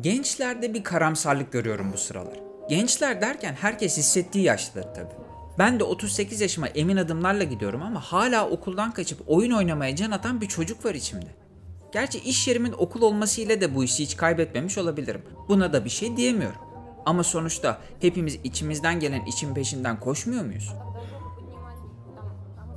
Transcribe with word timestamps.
Gençlerde 0.00 0.74
bir 0.74 0.84
karamsarlık 0.84 1.52
görüyorum 1.52 1.92
bu 1.92 1.98
sıralar. 1.98 2.40
Gençler 2.68 3.20
derken 3.20 3.54
herkes 3.60 3.98
hissettiği 3.98 4.44
yaşları 4.44 4.94
tabii. 4.94 5.14
Ben 5.58 5.80
de 5.80 5.84
38 5.84 6.40
yaşıma 6.40 6.68
emin 6.68 6.96
adımlarla 6.96 7.44
gidiyorum 7.44 7.82
ama 7.82 8.00
hala 8.00 8.48
okuldan 8.48 8.92
kaçıp 8.92 9.20
oyun 9.26 9.50
oynamaya 9.50 9.96
can 9.96 10.10
atan 10.10 10.40
bir 10.40 10.48
çocuk 10.48 10.84
var 10.84 10.94
içimde. 10.94 11.26
Gerçi 11.92 12.18
iş 12.18 12.48
yerimin 12.48 12.72
okul 12.72 13.02
olmasıyla 13.02 13.60
da 13.60 13.74
bu 13.74 13.84
işi 13.84 14.02
hiç 14.02 14.16
kaybetmemiş 14.16 14.78
olabilirim. 14.78 15.22
Buna 15.48 15.72
da 15.72 15.84
bir 15.84 15.90
şey 15.90 16.16
diyemiyorum. 16.16 16.60
Ama 17.06 17.24
sonuçta 17.24 17.80
hepimiz 18.00 18.38
içimizden 18.44 19.00
gelen 19.00 19.26
için 19.26 19.54
peşinden 19.54 20.00
koşmuyor 20.00 20.44
muyuz? 20.44 20.72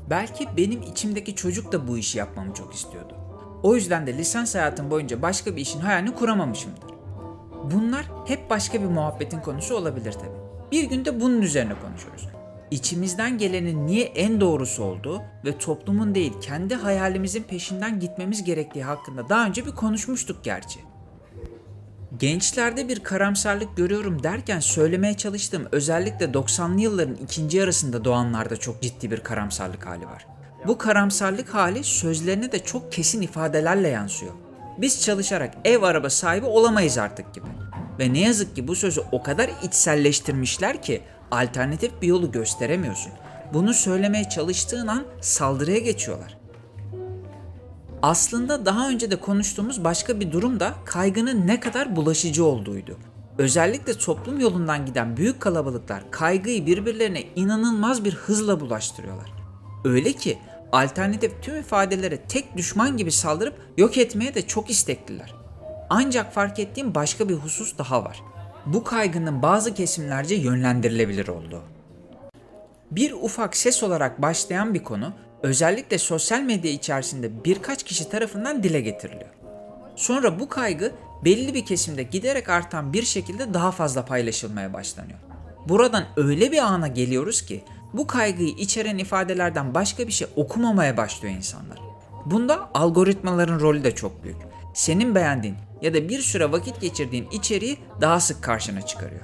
Belki 0.10 0.48
benim 0.58 0.82
içimdeki 0.82 1.36
çocuk 1.36 1.72
da 1.72 1.88
bu 1.88 1.98
işi 1.98 2.18
yapmamı 2.18 2.54
çok 2.54 2.74
istiyordu. 2.74 3.16
O 3.64 3.76
yüzden 3.76 4.08
de 4.08 4.18
lisans 4.18 4.56
hayatım 4.56 4.92
boyunca 4.92 5.22
başka 5.22 5.56
bir 5.56 5.62
işin 5.62 5.80
hayalini 5.80 6.16
kuramamışımdır. 6.16 6.85
Bunlar 7.72 8.06
hep 8.26 8.50
başka 8.50 8.82
bir 8.82 8.88
muhabbetin 8.88 9.40
konusu 9.40 9.76
olabilir 9.76 10.12
tabii. 10.12 10.72
Bir 10.72 10.84
günde 10.84 11.22
bunun 11.22 11.42
üzerine 11.42 11.74
konuşuruz. 11.80 12.28
İçimizden 12.72 13.38
gelenin 13.38 13.88
niye 13.88 14.06
en 14.06 14.42
doğrusu 14.42 14.84
olduğu 14.84 15.22
ve 15.46 15.58
toplumun 15.58 16.16
değil 16.16 16.34
kendi 16.42 16.76
hayalimizin 16.76 17.44
peşinden 17.44 18.00
gitmemiz 18.00 18.44
gerektiği 18.44 18.84
hakkında 18.84 19.30
daha 19.30 19.46
önce 19.46 19.66
bir 19.66 19.72
konuşmuştuk 19.72 20.44
gerçi. 20.44 20.80
Gençlerde 22.20 22.88
bir 22.88 23.00
karamsarlık 23.00 23.78
görüyorum 23.78 24.24
derken 24.24 24.60
söylemeye 24.60 25.14
çalıştığım 25.14 25.68
özellikle 25.72 26.26
90'lı 26.26 26.82
yılların 26.82 27.16
ikinci 27.16 27.58
yarısında 27.58 28.06
doğanlarda 28.06 28.58
çok 28.58 28.82
ciddi 28.82 29.12
bir 29.12 29.20
karamsarlık 29.20 29.86
hali 29.86 30.06
var. 30.06 30.28
Bu 30.68 30.78
karamsarlık 30.78 31.54
hali 31.54 31.84
sözlerine 31.84 32.52
de 32.52 32.60
çok 32.60 32.92
kesin 32.92 33.22
ifadelerle 33.22 33.88
yansıyor. 33.88 34.34
Biz 34.78 35.02
çalışarak 35.02 35.54
ev 35.66 35.82
araba 35.82 36.10
sahibi 36.10 36.46
olamayız 36.46 36.98
artık 36.98 37.34
gibi. 37.34 37.46
Ve 38.00 38.14
ne 38.14 38.20
yazık 38.20 38.56
ki 38.56 38.68
bu 38.68 38.76
sözü 38.76 39.02
o 39.12 39.24
kadar 39.24 39.50
içselleştirmişler 39.64 40.82
ki 40.82 41.02
alternatif 41.32 42.02
bir 42.02 42.08
yolu 42.08 42.32
gösteremiyorsun. 42.32 43.12
Bunu 43.54 43.74
söylemeye 43.74 44.30
çalıştığın 44.30 44.88
an 44.88 45.04
saldırıya 45.22 45.80
geçiyorlar. 45.80 46.38
Aslında 48.02 48.66
daha 48.66 48.90
önce 48.90 49.12
de 49.12 49.16
konuştuğumuz 49.16 49.84
başka 49.84 50.20
bir 50.20 50.32
durum 50.32 50.60
da 50.60 50.74
kaygının 50.86 51.48
ne 51.48 51.60
kadar 51.60 51.96
bulaşıcı 51.96 52.46
olduğuydu. 52.46 52.98
Özellikle 53.38 53.94
toplum 53.94 54.40
yolundan 54.40 54.86
giden 54.86 55.18
büyük 55.18 55.40
kalabalıklar 55.40 56.12
kaygıyı 56.12 56.66
birbirlerine 56.66 57.24
inanılmaz 57.36 58.06
bir 58.06 58.14
hızla 58.14 58.60
bulaştırıyorlar. 58.60 59.32
Öyle 59.86 60.14
ki 60.14 60.38
alternatif 60.72 61.32
tüm 61.42 61.60
ifadelere 61.60 62.18
tek 62.18 62.58
düşman 62.58 62.98
gibi 62.98 63.12
saldırıp 63.12 63.60
yok 63.78 63.98
etmeye 63.98 64.36
de 64.36 64.48
çok 64.48 64.70
istekliler. 64.70 65.34
Ancak 65.90 66.34
fark 66.34 66.60
ettiğim 66.60 66.96
başka 66.96 67.30
bir 67.30 67.36
husus 67.36 67.78
daha 67.78 68.04
var. 68.04 68.22
Bu 68.66 68.84
kaygının 68.84 69.42
bazı 69.42 69.74
kesimlerce 69.74 70.36
yönlendirilebilir 70.36 71.28
olduğu. 71.28 71.64
Bir 72.92 73.12
ufak 73.12 73.58
ses 73.58 73.84
olarak 73.84 74.22
başlayan 74.22 74.74
bir 74.74 74.84
konu 74.84 75.14
özellikle 75.44 75.98
sosyal 75.98 76.42
medya 76.42 76.72
içerisinde 76.72 77.46
birkaç 77.46 77.84
kişi 77.84 78.10
tarafından 78.10 78.64
dile 78.64 78.82
getiriliyor. 78.82 79.30
Sonra 79.96 80.40
bu 80.40 80.50
kaygı 80.50 80.92
belli 81.26 81.54
bir 81.54 81.66
kesimde 81.66 82.04
giderek 82.04 82.50
artan 82.50 82.94
bir 82.94 83.04
şekilde 83.04 83.54
daha 83.54 83.72
fazla 83.72 84.06
paylaşılmaya 84.06 84.74
başlanıyor. 84.74 85.20
Buradan 85.70 86.04
öyle 86.18 86.52
bir 86.52 86.58
ana 86.58 86.88
geliyoruz 86.88 87.42
ki 87.42 87.64
bu 87.94 88.08
kaygıyı 88.08 88.50
içeren 88.50 88.98
ifadelerden 88.98 89.74
başka 89.74 90.08
bir 90.08 90.12
şey 90.12 90.28
okumamaya 90.36 90.98
başlıyor 90.98 91.36
insanlar. 91.36 91.80
Bunda 92.26 92.70
algoritmaların 92.74 93.60
rolü 93.60 93.84
de 93.84 93.96
çok 93.96 94.24
büyük. 94.24 94.38
Senin 94.74 95.16
beğendiğin 95.16 95.56
ya 95.82 95.94
da 95.94 96.10
bir 96.10 96.20
süre 96.20 96.52
vakit 96.52 96.82
geçirdiğin 96.82 97.28
içeriği 97.32 97.78
daha 98.02 98.20
sık 98.20 98.44
karşına 98.44 98.82
çıkarıyor. 98.82 99.22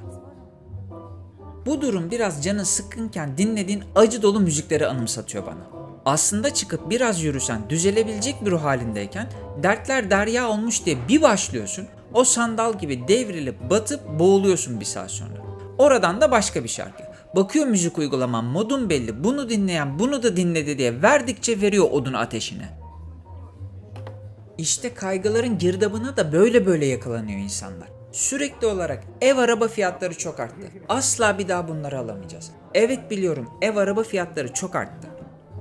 Bu 1.65 1.81
durum 1.81 2.11
biraz 2.11 2.43
canın 2.43 2.63
sıkkınken 2.63 3.37
dinlediğin 3.37 3.83
acı 3.95 4.21
dolu 4.21 4.39
müzikleri 4.39 4.87
anımsatıyor 4.87 5.45
bana. 5.45 5.81
Aslında 6.05 6.53
çıkıp 6.53 6.89
biraz 6.89 7.23
yürüsen 7.23 7.69
düzelebilecek 7.69 8.45
bir 8.45 8.51
ruh 8.51 8.63
halindeyken 8.63 9.29
dertler 9.63 10.09
derya 10.09 10.49
olmuş 10.49 10.85
diye 10.85 10.97
bir 11.07 11.21
başlıyorsun. 11.21 11.87
O 12.13 12.23
sandal 12.23 12.79
gibi 12.79 13.07
devrilip 13.07 13.69
batıp 13.69 14.19
boğuluyorsun 14.19 14.79
bir 14.79 14.85
saat 14.85 15.11
sonra. 15.11 15.33
Oradan 15.77 16.21
da 16.21 16.31
başka 16.31 16.63
bir 16.63 16.69
şarkı. 16.69 17.03
Bakıyor 17.35 17.67
müzik 17.67 17.97
uygulaman 17.97 18.45
modun 18.45 18.89
belli 18.89 19.23
bunu 19.23 19.49
dinleyen 19.49 19.99
bunu 19.99 20.23
da 20.23 20.37
dinledi 20.37 20.77
diye 20.77 21.01
verdikçe 21.01 21.61
veriyor 21.61 21.87
odun 21.91 22.13
ateşine. 22.13 22.69
İşte 24.57 24.93
kaygıların 24.93 25.57
girdabına 25.57 26.17
da 26.17 26.33
böyle 26.33 26.65
böyle 26.65 26.85
yakalanıyor 26.85 27.39
insanlar. 27.39 27.87
Sürekli 28.11 28.67
olarak 28.67 29.03
ev 29.21 29.37
araba 29.37 29.67
fiyatları 29.67 30.17
çok 30.17 30.39
arttı. 30.39 30.55
Asla 30.89 31.37
bir 31.37 31.47
daha 31.47 31.67
bunları 31.67 31.99
alamayacağız. 31.99 32.51
Evet 32.73 33.11
biliyorum 33.11 33.49
ev 33.61 33.75
araba 33.75 34.03
fiyatları 34.03 34.53
çok 34.53 34.75
arttı. 34.75 35.07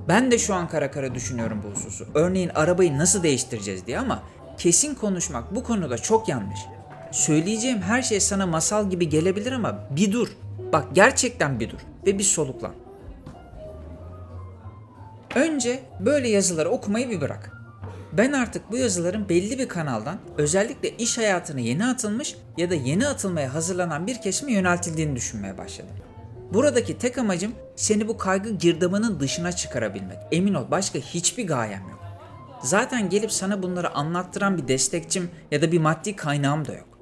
Ben 0.07 0.31
de 0.31 0.37
şu 0.37 0.53
an 0.53 0.67
kara 0.67 0.91
kara 0.91 1.15
düşünüyorum 1.15 1.61
bu 1.63 1.75
hususu. 1.75 2.07
Örneğin 2.13 2.49
arabayı 2.49 2.97
nasıl 2.97 3.23
değiştireceğiz 3.23 3.85
diye 3.87 3.99
ama 3.99 4.23
kesin 4.57 4.95
konuşmak 4.95 5.55
bu 5.55 5.63
konuda 5.63 5.97
çok 5.97 6.29
yanlış. 6.29 6.59
Söyleyeceğim 7.11 7.81
her 7.81 8.01
şey 8.01 8.19
sana 8.19 8.45
masal 8.45 8.89
gibi 8.89 9.09
gelebilir 9.09 9.51
ama 9.51 9.87
bir 9.89 10.11
dur. 10.11 10.27
Bak 10.73 10.85
gerçekten 10.93 11.59
bir 11.59 11.69
dur 11.69 11.79
ve 12.05 12.17
bir 12.17 12.23
soluklan. 12.23 12.73
Önce 15.35 15.79
böyle 15.99 16.29
yazıları 16.29 16.69
okumayı 16.69 17.09
bir 17.09 17.21
bırak. 17.21 17.51
Ben 18.13 18.31
artık 18.31 18.71
bu 18.71 18.77
yazıların 18.77 19.29
belli 19.29 19.59
bir 19.59 19.67
kanaldan 19.67 20.17
özellikle 20.37 20.97
iş 20.97 21.17
hayatına 21.17 21.59
yeni 21.59 21.85
atılmış 21.85 22.35
ya 22.57 22.69
da 22.69 22.75
yeni 22.75 23.07
atılmaya 23.07 23.53
hazırlanan 23.53 24.07
bir 24.07 24.21
kesime 24.21 24.51
yöneltildiğini 24.51 25.15
düşünmeye 25.15 25.57
başladım. 25.57 25.95
Buradaki 26.53 26.97
tek 26.97 27.17
amacım 27.17 27.51
seni 27.75 28.07
bu 28.07 28.17
kaygı 28.17 28.49
girdabının 28.49 29.19
dışına 29.19 29.51
çıkarabilmek. 29.51 30.17
Emin 30.31 30.53
ol 30.53 30.65
başka 30.71 30.99
hiçbir 30.99 31.47
gayem 31.47 31.89
yok. 31.89 31.99
Zaten 32.63 33.09
gelip 33.09 33.31
sana 33.31 33.63
bunları 33.63 33.95
anlattıran 33.95 34.57
bir 34.57 34.67
destekçim 34.67 35.29
ya 35.51 35.61
da 35.61 35.71
bir 35.71 35.79
maddi 35.79 36.15
kaynağım 36.15 36.67
da 36.67 36.73
yok. 36.73 36.99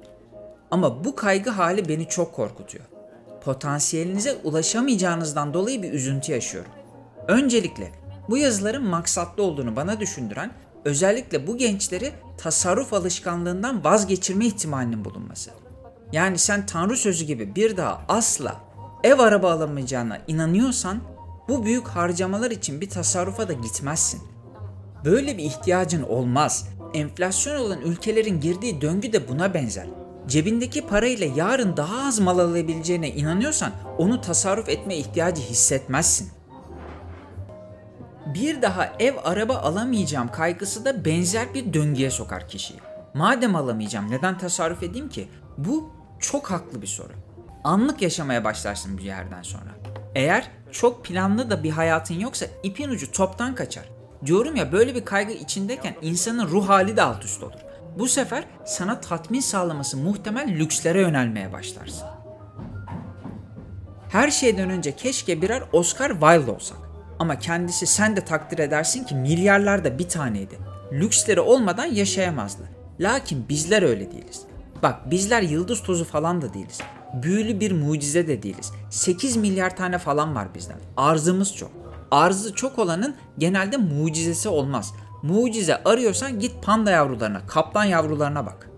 Ama 0.70 1.04
bu 1.04 1.16
kaygı 1.16 1.50
hali 1.50 1.88
beni 1.88 2.08
çok 2.08 2.34
korkutuyor. 2.34 2.84
Potansiyelinize 3.44 4.36
ulaşamayacağınızdan 4.44 5.54
dolayı 5.54 5.82
bir 5.82 5.92
üzüntü 5.92 6.32
yaşıyorum. 6.32 6.70
Öncelikle 7.28 7.92
bu 8.28 8.38
yazıların 8.38 8.84
maksatlı 8.84 9.42
olduğunu 9.42 9.76
bana 9.76 10.00
düşündüren 10.00 10.52
özellikle 10.84 11.46
bu 11.46 11.56
gençleri 11.56 12.12
tasarruf 12.38 12.92
alışkanlığından 12.92 13.84
vazgeçirme 13.84 14.46
ihtimalinin 14.46 15.04
bulunması. 15.04 15.50
Yani 16.12 16.38
sen 16.38 16.66
Tanrı 16.66 16.96
sözü 16.96 17.24
gibi 17.24 17.54
bir 17.54 17.76
daha 17.76 18.04
asla 18.08 18.60
ev 19.04 19.18
araba 19.18 19.52
alamayacağına 19.52 20.18
inanıyorsan 20.26 21.00
bu 21.48 21.64
büyük 21.64 21.88
harcamalar 21.88 22.50
için 22.50 22.80
bir 22.80 22.90
tasarrufa 22.90 23.48
da 23.48 23.52
gitmezsin. 23.52 24.20
Böyle 25.04 25.38
bir 25.38 25.44
ihtiyacın 25.44 26.02
olmaz. 26.02 26.68
Enflasyon 26.94 27.56
olan 27.56 27.80
ülkelerin 27.80 28.40
girdiği 28.40 28.80
döngü 28.80 29.12
de 29.12 29.28
buna 29.28 29.54
benzer. 29.54 29.86
Cebindeki 30.30 30.86
parayla 30.86 31.26
yarın 31.36 31.76
daha 31.76 32.06
az 32.06 32.18
mal 32.18 32.38
alabileceğine 32.38 33.10
inanıyorsan 33.10 33.72
onu 33.98 34.20
tasarruf 34.20 34.68
etme 34.68 34.96
ihtiyacı 34.96 35.42
hissetmezsin. 35.42 36.30
Bir 38.26 38.62
daha 38.62 38.92
ev 38.98 39.14
araba 39.24 39.56
alamayacağım 39.56 40.28
kaygısı 40.28 40.84
da 40.84 41.04
benzer 41.04 41.54
bir 41.54 41.72
döngüye 41.72 42.10
sokar 42.10 42.48
kişiyi. 42.48 42.80
Madem 43.14 43.56
alamayacağım 43.56 44.10
neden 44.10 44.38
tasarruf 44.38 44.82
edeyim 44.82 45.08
ki? 45.08 45.28
Bu 45.58 45.90
çok 46.20 46.50
haklı 46.50 46.82
bir 46.82 46.86
soru. 46.86 47.12
Anlık 47.64 48.02
yaşamaya 48.02 48.44
başlarsın 48.44 48.98
bir 48.98 49.04
yerden 49.04 49.42
sonra. 49.42 49.70
Eğer 50.14 50.50
çok 50.72 51.04
planlı 51.04 51.50
da 51.50 51.62
bir 51.62 51.70
hayatın 51.70 52.14
yoksa 52.14 52.46
ipin 52.62 52.88
ucu 52.88 53.12
toptan 53.12 53.54
kaçar. 53.54 53.88
Diyorum 54.26 54.56
ya 54.56 54.72
böyle 54.72 54.94
bir 54.94 55.04
kaygı 55.04 55.32
içindeyken 55.32 55.94
insanın 56.02 56.48
ruh 56.48 56.68
hali 56.68 56.96
de 56.96 57.02
alt 57.02 57.24
üst 57.24 57.42
olur. 57.42 57.69
Bu 57.98 58.08
sefer 58.08 58.44
sana 58.64 59.00
tatmin 59.00 59.40
sağlaması 59.40 59.96
muhtemel 59.96 60.48
lükslere 60.48 61.00
yönelmeye 61.00 61.52
başlarsın. 61.52 62.06
Her 64.08 64.30
şeyden 64.30 64.70
önce 64.70 64.96
keşke 64.96 65.42
birer 65.42 65.62
Oscar 65.72 66.10
Wilde 66.10 66.50
olsak. 66.50 66.78
Ama 67.18 67.38
kendisi 67.38 67.86
sen 67.86 68.16
de 68.16 68.24
takdir 68.24 68.58
edersin 68.58 69.04
ki 69.04 69.14
milyarlarda 69.14 69.98
bir 69.98 70.08
taneydi. 70.08 70.58
Lüksleri 70.92 71.40
olmadan 71.40 71.84
yaşayamazdı. 71.84 72.62
Lakin 73.00 73.48
bizler 73.48 73.82
öyle 73.82 74.12
değiliz. 74.12 74.42
Bak 74.82 75.10
bizler 75.10 75.42
yıldız 75.42 75.82
tozu 75.82 76.04
falan 76.04 76.42
da 76.42 76.54
değiliz. 76.54 76.78
Büyülü 77.22 77.60
bir 77.60 77.72
mucize 77.72 78.28
de 78.28 78.42
değiliz. 78.42 78.72
8 78.90 79.36
milyar 79.36 79.76
tane 79.76 79.98
falan 79.98 80.34
var 80.34 80.54
bizden. 80.54 80.78
Arzımız 80.96 81.56
çok. 81.56 81.70
Arzı 82.10 82.54
çok 82.54 82.78
olanın 82.78 83.16
genelde 83.38 83.76
mucizesi 83.76 84.48
olmaz. 84.48 84.94
Mucize 85.22 85.82
arıyorsan 85.84 86.40
git 86.40 86.52
panda 86.62 86.90
yavrularına, 86.90 87.46
kaplan 87.46 87.84
yavrularına 87.84 88.46
bak. 88.46 88.70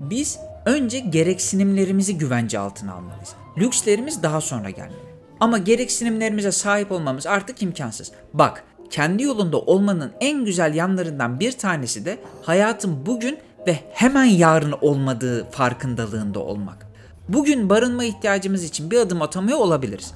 Biz 0.00 0.38
önce 0.66 0.98
gereksinimlerimizi 0.98 2.18
güvence 2.18 2.58
altına 2.58 2.94
almalıyız. 2.94 3.34
Lükslerimiz 3.58 4.22
daha 4.22 4.40
sonra 4.40 4.70
gelmeli. 4.70 5.08
Ama 5.40 5.58
gereksinimlerimize 5.58 6.52
sahip 6.52 6.92
olmamız 6.92 7.26
artık 7.26 7.62
imkansız. 7.62 8.12
Bak, 8.34 8.64
kendi 8.90 9.22
yolunda 9.22 9.58
olmanın 9.58 10.12
en 10.20 10.44
güzel 10.44 10.74
yanlarından 10.74 11.40
bir 11.40 11.52
tanesi 11.52 12.04
de 12.04 12.18
hayatın 12.42 13.06
bugün 13.06 13.38
ve 13.66 13.78
hemen 13.92 14.24
yarın 14.24 14.74
olmadığı 14.80 15.50
farkındalığında 15.50 16.40
olmak. 16.40 16.86
Bugün 17.28 17.70
barınma 17.70 18.04
ihtiyacımız 18.04 18.64
için 18.64 18.90
bir 18.90 18.98
adım 18.98 19.22
atamıyor 19.22 19.58
olabiliriz. 19.58 20.12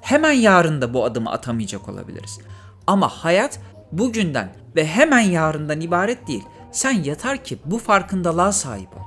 Hemen 0.00 0.32
yarın 0.32 0.82
da 0.82 0.94
bu 0.94 1.04
adımı 1.04 1.30
atamayacak 1.30 1.88
olabiliriz. 1.88 2.38
Ama 2.86 3.08
hayat 3.08 3.60
bugünden 3.92 4.52
ve 4.76 4.86
hemen 4.86 5.20
yarından 5.20 5.80
ibaret 5.80 6.28
değil. 6.28 6.44
Sen 6.72 6.92
yeter 6.92 7.44
ki 7.44 7.58
bu 7.64 7.78
farkındalığa 7.78 8.52
sahip 8.52 8.96
ol. 8.96 9.00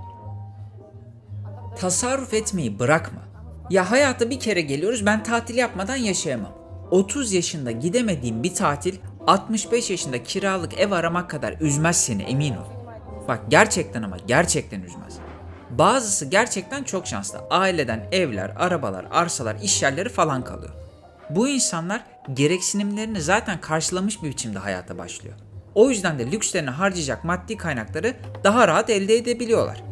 Tasarruf 1.79 2.33
etmeyi 2.33 2.79
bırakma. 2.79 3.21
Ya 3.69 3.91
hayata 3.91 4.29
bir 4.29 4.39
kere 4.39 4.61
geliyoruz 4.61 5.05
ben 5.05 5.23
tatil 5.23 5.55
yapmadan 5.55 5.95
yaşayamam. 5.95 6.51
30 6.91 7.33
yaşında 7.33 7.71
gidemediğim 7.71 8.43
bir 8.43 8.55
tatil 8.55 8.97
65 9.27 9.89
yaşında 9.89 10.23
kiralık 10.23 10.79
ev 10.79 10.91
aramak 10.91 11.29
kadar 11.29 11.55
üzmez 11.61 11.97
seni 12.05 12.23
emin 12.23 12.53
ol. 12.53 12.65
Bak 13.27 13.39
gerçekten 13.49 14.03
ama 14.03 14.17
gerçekten 14.27 14.81
üzmez. 14.81 15.17
Bazısı 15.69 16.25
gerçekten 16.25 16.83
çok 16.83 17.07
şanslı. 17.07 17.39
Aileden 17.49 18.07
evler, 18.11 18.51
arabalar, 18.55 19.05
arsalar, 19.11 19.55
iş 19.55 19.83
yerleri 19.83 20.09
falan 20.09 20.43
kalıyor. 20.43 20.73
Bu 21.29 21.47
insanlar 21.47 22.03
gereksinimlerini 22.33 23.21
zaten 23.21 23.61
karşılamış 23.61 24.23
bir 24.23 24.29
biçimde 24.29 24.59
hayata 24.59 24.97
başlıyor. 24.97 25.35
O 25.75 25.89
yüzden 25.89 26.19
de 26.19 26.31
lükslerini 26.31 26.69
harcayacak 26.69 27.23
maddi 27.23 27.57
kaynakları 27.57 28.15
daha 28.43 28.67
rahat 28.67 28.89
elde 28.89 29.15
edebiliyorlar. 29.15 29.83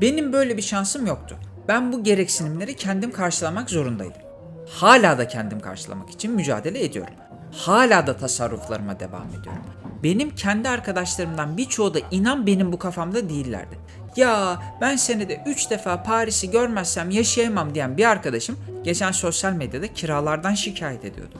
Benim 0.00 0.32
böyle 0.32 0.56
bir 0.56 0.62
şansım 0.62 1.06
yoktu. 1.06 1.36
Ben 1.68 1.92
bu 1.92 2.02
gereksinimleri 2.02 2.76
kendim 2.76 3.12
karşılamak 3.12 3.70
zorundaydım. 3.70 4.22
Hala 4.68 5.18
da 5.18 5.28
kendim 5.28 5.60
karşılamak 5.60 6.10
için 6.10 6.32
mücadele 6.32 6.84
ediyorum. 6.84 7.14
Hala 7.52 8.06
da 8.06 8.16
tasarruflarıma 8.16 9.00
devam 9.00 9.28
ediyorum. 9.28 9.62
Benim 10.02 10.30
kendi 10.30 10.68
arkadaşlarımdan 10.68 11.56
birçoğu 11.56 11.94
da 11.94 11.98
inan 12.10 12.46
benim 12.46 12.72
bu 12.72 12.78
kafamda 12.78 13.28
değillerdi. 13.28 13.78
Ya 14.16 14.62
ben 14.80 14.96
senede 14.96 15.42
3 15.46 15.70
defa 15.70 16.02
Paris'i 16.02 16.50
görmezsem 16.50 17.10
yaşayamam 17.10 17.74
diyen 17.74 17.96
bir 17.96 18.04
arkadaşım 18.04 18.58
geçen 18.84 19.12
sosyal 19.12 19.52
medyada 19.52 19.92
kiralardan 19.92 20.54
şikayet 20.54 21.04
ediyordu. 21.04 21.38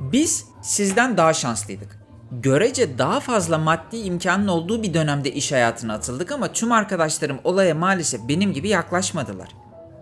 Biz 0.00 0.44
sizden 0.62 1.16
daha 1.16 1.32
şanslıydık. 1.32 2.00
Görece 2.32 2.98
daha 2.98 3.20
fazla 3.20 3.58
maddi 3.58 3.96
imkanın 3.96 4.48
olduğu 4.48 4.82
bir 4.82 4.94
dönemde 4.94 5.32
iş 5.32 5.52
hayatına 5.52 5.94
atıldık 5.94 6.32
ama 6.32 6.52
tüm 6.52 6.72
arkadaşlarım 6.72 7.38
olaya 7.44 7.74
maalesef 7.74 8.20
benim 8.28 8.52
gibi 8.52 8.68
yaklaşmadılar. 8.68 9.48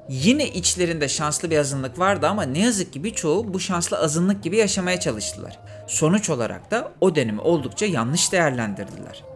Yine 0.09 0.49
içlerinde 0.49 1.09
şanslı 1.09 1.51
bir 1.51 1.59
azınlık 1.59 1.99
vardı 1.99 2.27
ama 2.27 2.43
ne 2.43 2.59
yazık 2.59 2.93
ki 2.93 3.05
birçoğu 3.05 3.55
bu 3.55 3.61
şanslı 3.61 3.99
azınlık 3.99 4.43
gibi 4.43 4.57
yaşamaya 4.57 5.01
çalıştılar. 5.01 5.59
Sonuç 5.87 6.31
olarak 6.31 6.71
da 6.71 6.93
o 7.01 7.15
dönemi 7.15 7.41
oldukça 7.41 7.87
yanlış 7.87 8.33
değerlendirdiler. 8.33 9.28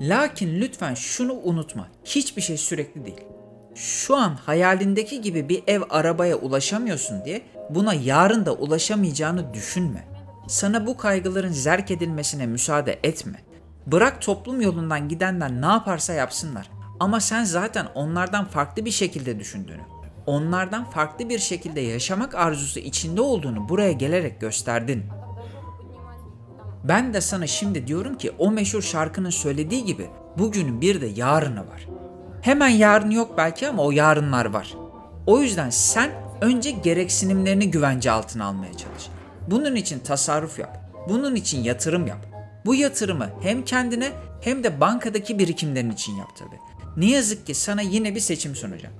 Lakin 0.00 0.60
lütfen 0.60 0.94
şunu 0.94 1.32
unutma. 1.32 1.88
Hiçbir 2.04 2.42
şey 2.42 2.56
sürekli 2.56 3.06
değil. 3.06 3.20
Şu 3.74 4.16
an 4.16 4.34
hayalindeki 4.34 5.20
gibi 5.20 5.48
bir 5.48 5.62
ev 5.66 5.82
arabaya 5.90 6.36
ulaşamıyorsun 6.36 7.24
diye 7.24 7.42
buna 7.70 7.94
yarın 7.94 8.46
da 8.46 8.52
ulaşamayacağını 8.52 9.54
düşünme. 9.54 10.08
Sana 10.48 10.86
bu 10.86 10.96
kaygıların 10.96 11.52
zerk 11.52 11.90
edilmesine 11.90 12.46
müsaade 12.46 12.98
etme. 13.02 13.40
Bırak 13.86 14.22
toplum 14.22 14.60
yolundan 14.60 15.08
gidenler 15.08 15.52
ne 15.52 15.66
yaparsa 15.66 16.12
yapsınlar. 16.12 16.70
Ama 17.00 17.20
sen 17.20 17.44
zaten 17.44 17.86
onlardan 17.94 18.44
farklı 18.44 18.84
bir 18.84 18.90
şekilde 18.90 19.38
düşündüğünü, 19.38 19.82
onlardan 20.26 20.90
farklı 20.90 21.28
bir 21.28 21.38
şekilde 21.38 21.80
yaşamak 21.80 22.34
arzusu 22.34 22.80
içinde 22.80 23.20
olduğunu 23.20 23.68
buraya 23.68 23.92
gelerek 23.92 24.40
gösterdin. 24.40 25.04
Ben 26.84 27.14
de 27.14 27.20
sana 27.20 27.46
şimdi 27.46 27.86
diyorum 27.86 28.18
ki 28.18 28.30
o 28.38 28.50
meşhur 28.50 28.82
şarkının 28.82 29.30
söylediği 29.30 29.84
gibi 29.84 30.06
bugünün 30.38 30.80
bir 30.80 31.00
de 31.00 31.06
yarını 31.06 31.60
var. 31.60 31.88
Hemen 32.42 32.68
yarın 32.68 33.10
yok 33.10 33.34
belki 33.36 33.68
ama 33.68 33.82
o 33.82 33.90
yarınlar 33.90 34.46
var. 34.46 34.74
O 35.26 35.40
yüzden 35.40 35.70
sen 35.70 36.10
önce 36.40 36.70
gereksinimlerini 36.70 37.70
güvence 37.70 38.10
altına 38.10 38.44
almaya 38.44 38.72
çalış. 38.72 39.08
Bunun 39.50 39.74
için 39.74 39.98
tasarruf 39.98 40.58
yap. 40.58 40.78
Bunun 41.08 41.34
için 41.34 41.62
yatırım 41.62 42.06
yap. 42.06 42.26
Bu 42.66 42.74
yatırımı 42.74 43.30
hem 43.42 43.64
kendine 43.64 44.12
hem 44.40 44.64
de 44.64 44.80
bankadaki 44.80 45.38
birikimlerin 45.38 45.90
için 45.90 46.16
yap 46.16 46.36
tabi. 46.36 46.56
Ne 46.96 47.10
yazık 47.10 47.46
ki 47.46 47.54
sana 47.54 47.82
yine 47.82 48.14
bir 48.14 48.20
seçim 48.20 48.54
sunacağım. 48.54 48.94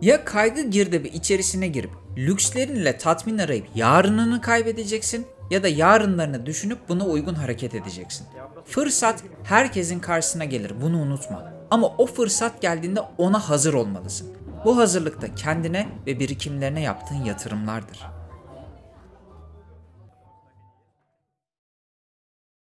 Ya 0.00 0.24
kaygı 0.24 0.62
girdabı 0.62 1.08
içerisine 1.08 1.68
girip 1.68 1.90
lükslerinle 2.16 2.98
tatmin 2.98 3.38
arayıp 3.38 3.66
yarınını 3.74 4.40
kaybedeceksin 4.40 5.26
ya 5.50 5.62
da 5.62 5.68
yarınlarını 5.68 6.46
düşünüp 6.46 6.88
buna 6.88 7.06
uygun 7.06 7.34
hareket 7.34 7.74
edeceksin. 7.74 8.26
Fırsat 8.64 9.24
herkesin 9.44 10.00
karşısına 10.00 10.44
gelir 10.44 10.72
bunu 10.82 10.98
unutma. 10.98 11.52
Ama 11.70 11.86
o 11.98 12.06
fırsat 12.06 12.62
geldiğinde 12.62 13.00
ona 13.18 13.38
hazır 13.48 13.74
olmalısın. 13.74 14.28
Bu 14.64 14.76
hazırlıkta 14.76 15.34
kendine 15.34 15.88
ve 16.06 16.18
birikimlerine 16.20 16.80
yaptığın 16.80 17.24
yatırımlardır. 17.24 18.19